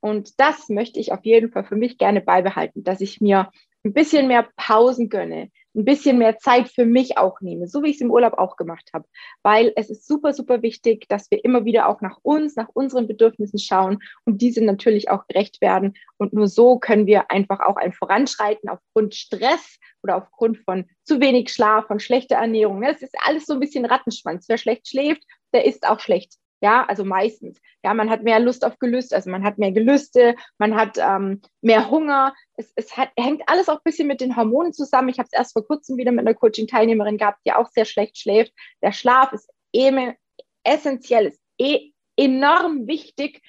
[0.00, 3.50] Und das möchte ich auf jeden Fall für mich gerne beibehalten, dass ich mir
[3.84, 7.90] ein bisschen mehr Pausen gönne, ein bisschen mehr Zeit für mich auch nehme, so wie
[7.90, 9.06] ich es im Urlaub auch gemacht habe.
[9.42, 13.06] Weil es ist super, super wichtig, dass wir immer wieder auch nach uns, nach unseren
[13.06, 15.94] Bedürfnissen schauen und diese natürlich auch gerecht werden.
[16.16, 21.20] Und nur so können wir einfach auch ein Voranschreiten aufgrund Stress oder aufgrund von zu
[21.20, 22.82] wenig Schlaf, von schlechter Ernährung.
[22.82, 24.48] Das ist alles so ein bisschen Rattenschwanz.
[24.48, 26.34] Wer schlecht schläft, der ist auch schlecht.
[26.60, 27.60] Ja, also meistens.
[27.84, 31.42] Ja, man hat mehr Lust auf Gelüste, also man hat mehr Gelüste, man hat ähm,
[31.60, 32.34] mehr Hunger.
[32.56, 35.10] Es, es hat, hängt alles auch ein bisschen mit den Hormonen zusammen.
[35.10, 38.18] Ich habe es erst vor kurzem wieder mit einer Coaching-Teilnehmerin gehabt, die auch sehr schlecht
[38.18, 38.52] schläft.
[38.82, 40.14] Der Schlaf ist eben
[40.62, 43.42] essentiell, ist eh enorm wichtig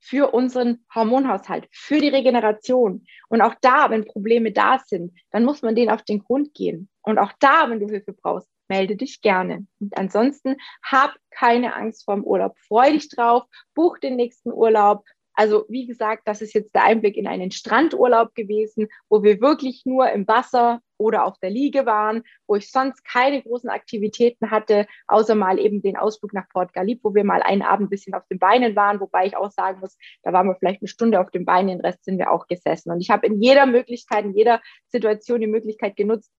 [0.00, 3.04] für unseren Hormonhaushalt, für die Regeneration.
[3.28, 6.88] Und auch da, wenn Probleme da sind, dann muss man denen auf den Grund gehen.
[7.02, 9.66] Und auch da, wenn du Hilfe brauchst, melde dich gerne.
[9.80, 12.56] Und ansonsten hab keine Angst vor dem Urlaub.
[12.66, 15.04] Freu dich drauf, buch den nächsten Urlaub,
[15.40, 19.86] also wie gesagt, das ist jetzt der Einblick in einen Strandurlaub gewesen, wo wir wirklich
[19.86, 24.86] nur im Wasser oder auf der Liege waren, wo ich sonst keine großen Aktivitäten hatte,
[25.06, 28.12] außer mal eben den Ausflug nach Port Galip, wo wir mal einen Abend ein bisschen
[28.12, 31.18] auf den Beinen waren, wobei ich auch sagen muss, da waren wir vielleicht eine Stunde
[31.18, 32.92] auf den Beinen, den Rest sind wir auch gesessen.
[32.92, 36.30] Und ich habe in jeder Möglichkeit, in jeder Situation die Möglichkeit genutzt,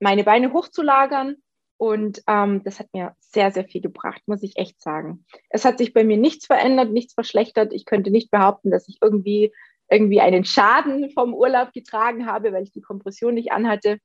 [0.00, 1.36] meine Beine hochzulagern,
[1.78, 5.24] und ähm, das hat mir sehr, sehr viel gebracht, muss ich echt sagen.
[5.50, 7.72] Es hat sich bei mir nichts verändert, nichts verschlechtert.
[7.72, 9.52] Ich könnte nicht behaupten, dass ich irgendwie,
[9.90, 13.98] irgendwie einen Schaden vom Urlaub getragen habe, weil ich die Kompression nicht anhatte.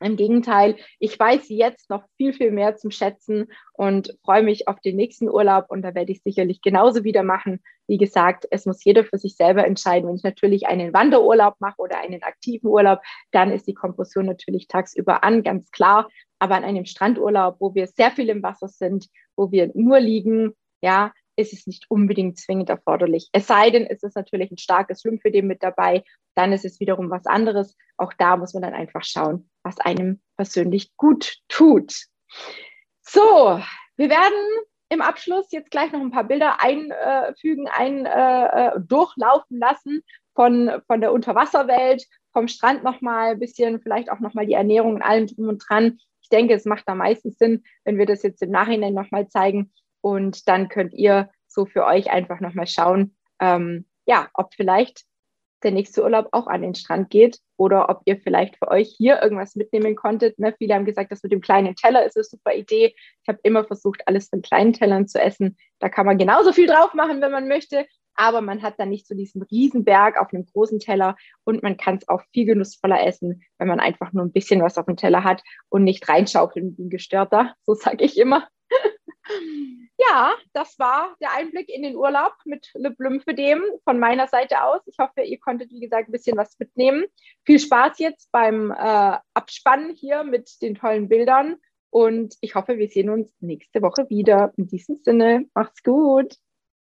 [0.00, 4.78] Im Gegenteil, ich weiß jetzt noch viel, viel mehr zum Schätzen und freue mich auf
[4.80, 7.62] den nächsten Urlaub und da werde ich sicherlich genauso wieder machen.
[7.86, 10.08] Wie gesagt, es muss jeder für sich selber entscheiden.
[10.08, 14.68] Wenn ich natürlich einen Wanderurlaub mache oder einen aktiven Urlaub, dann ist die Kompression natürlich
[14.68, 16.08] tagsüber an, ganz klar.
[16.38, 20.52] Aber an einem Strandurlaub, wo wir sehr viel im Wasser sind, wo wir nur liegen,
[20.82, 23.28] ja, ist es nicht unbedingt zwingend erforderlich.
[23.32, 26.02] Es sei denn, es ist natürlich ein starkes Lymphödem mit dabei,
[26.34, 27.76] dann ist es wiederum was anderes.
[27.96, 31.94] Auch da muss man dann einfach schauen, was einem persönlich gut tut.
[33.02, 33.60] So,
[33.96, 39.58] wir werden im Abschluss jetzt gleich noch ein paar Bilder einfügen, ein, äh, äh, durchlaufen
[39.58, 40.02] lassen
[40.34, 45.02] von, von der Unterwasserwelt, vom Strand nochmal ein bisschen, vielleicht auch nochmal die Ernährung und
[45.02, 45.98] allem drum und dran.
[46.26, 49.72] Ich denke, es macht da meistens Sinn, wenn wir das jetzt im Nachhinein nochmal zeigen.
[50.00, 55.04] Und dann könnt ihr so für euch einfach nochmal schauen, ähm, ja, ob vielleicht
[55.62, 59.22] der nächste Urlaub auch an den Strand geht oder ob ihr vielleicht für euch hier
[59.22, 60.36] irgendwas mitnehmen konntet.
[60.40, 60.52] Ne?
[60.58, 62.96] Viele haben gesagt, das mit dem kleinen Teller ist eine super Idee.
[63.22, 65.56] Ich habe immer versucht, alles von kleinen Tellern zu essen.
[65.78, 69.06] Da kann man genauso viel drauf machen, wenn man möchte, aber man hat dann nicht
[69.06, 73.42] so diesen Riesenberg auf einem großen Teller und man kann es auch viel genussvoller essen,
[73.58, 76.84] wenn man einfach nur ein bisschen was auf dem Teller hat und nicht reinschaufeln wie
[76.84, 77.54] ein Gestörter.
[77.66, 78.46] So sage ich immer.
[79.98, 84.80] ja, das war der Einblick in den Urlaub mit Le Blümphedem von meiner Seite aus.
[84.86, 87.06] Ich hoffe, ihr konntet, wie gesagt, ein bisschen was mitnehmen.
[87.44, 91.56] Viel Spaß jetzt beim äh, Abspannen hier mit den tollen Bildern.
[91.90, 94.52] Und ich hoffe, wir sehen uns nächste Woche wieder.
[94.56, 96.36] In diesem Sinne, macht's gut.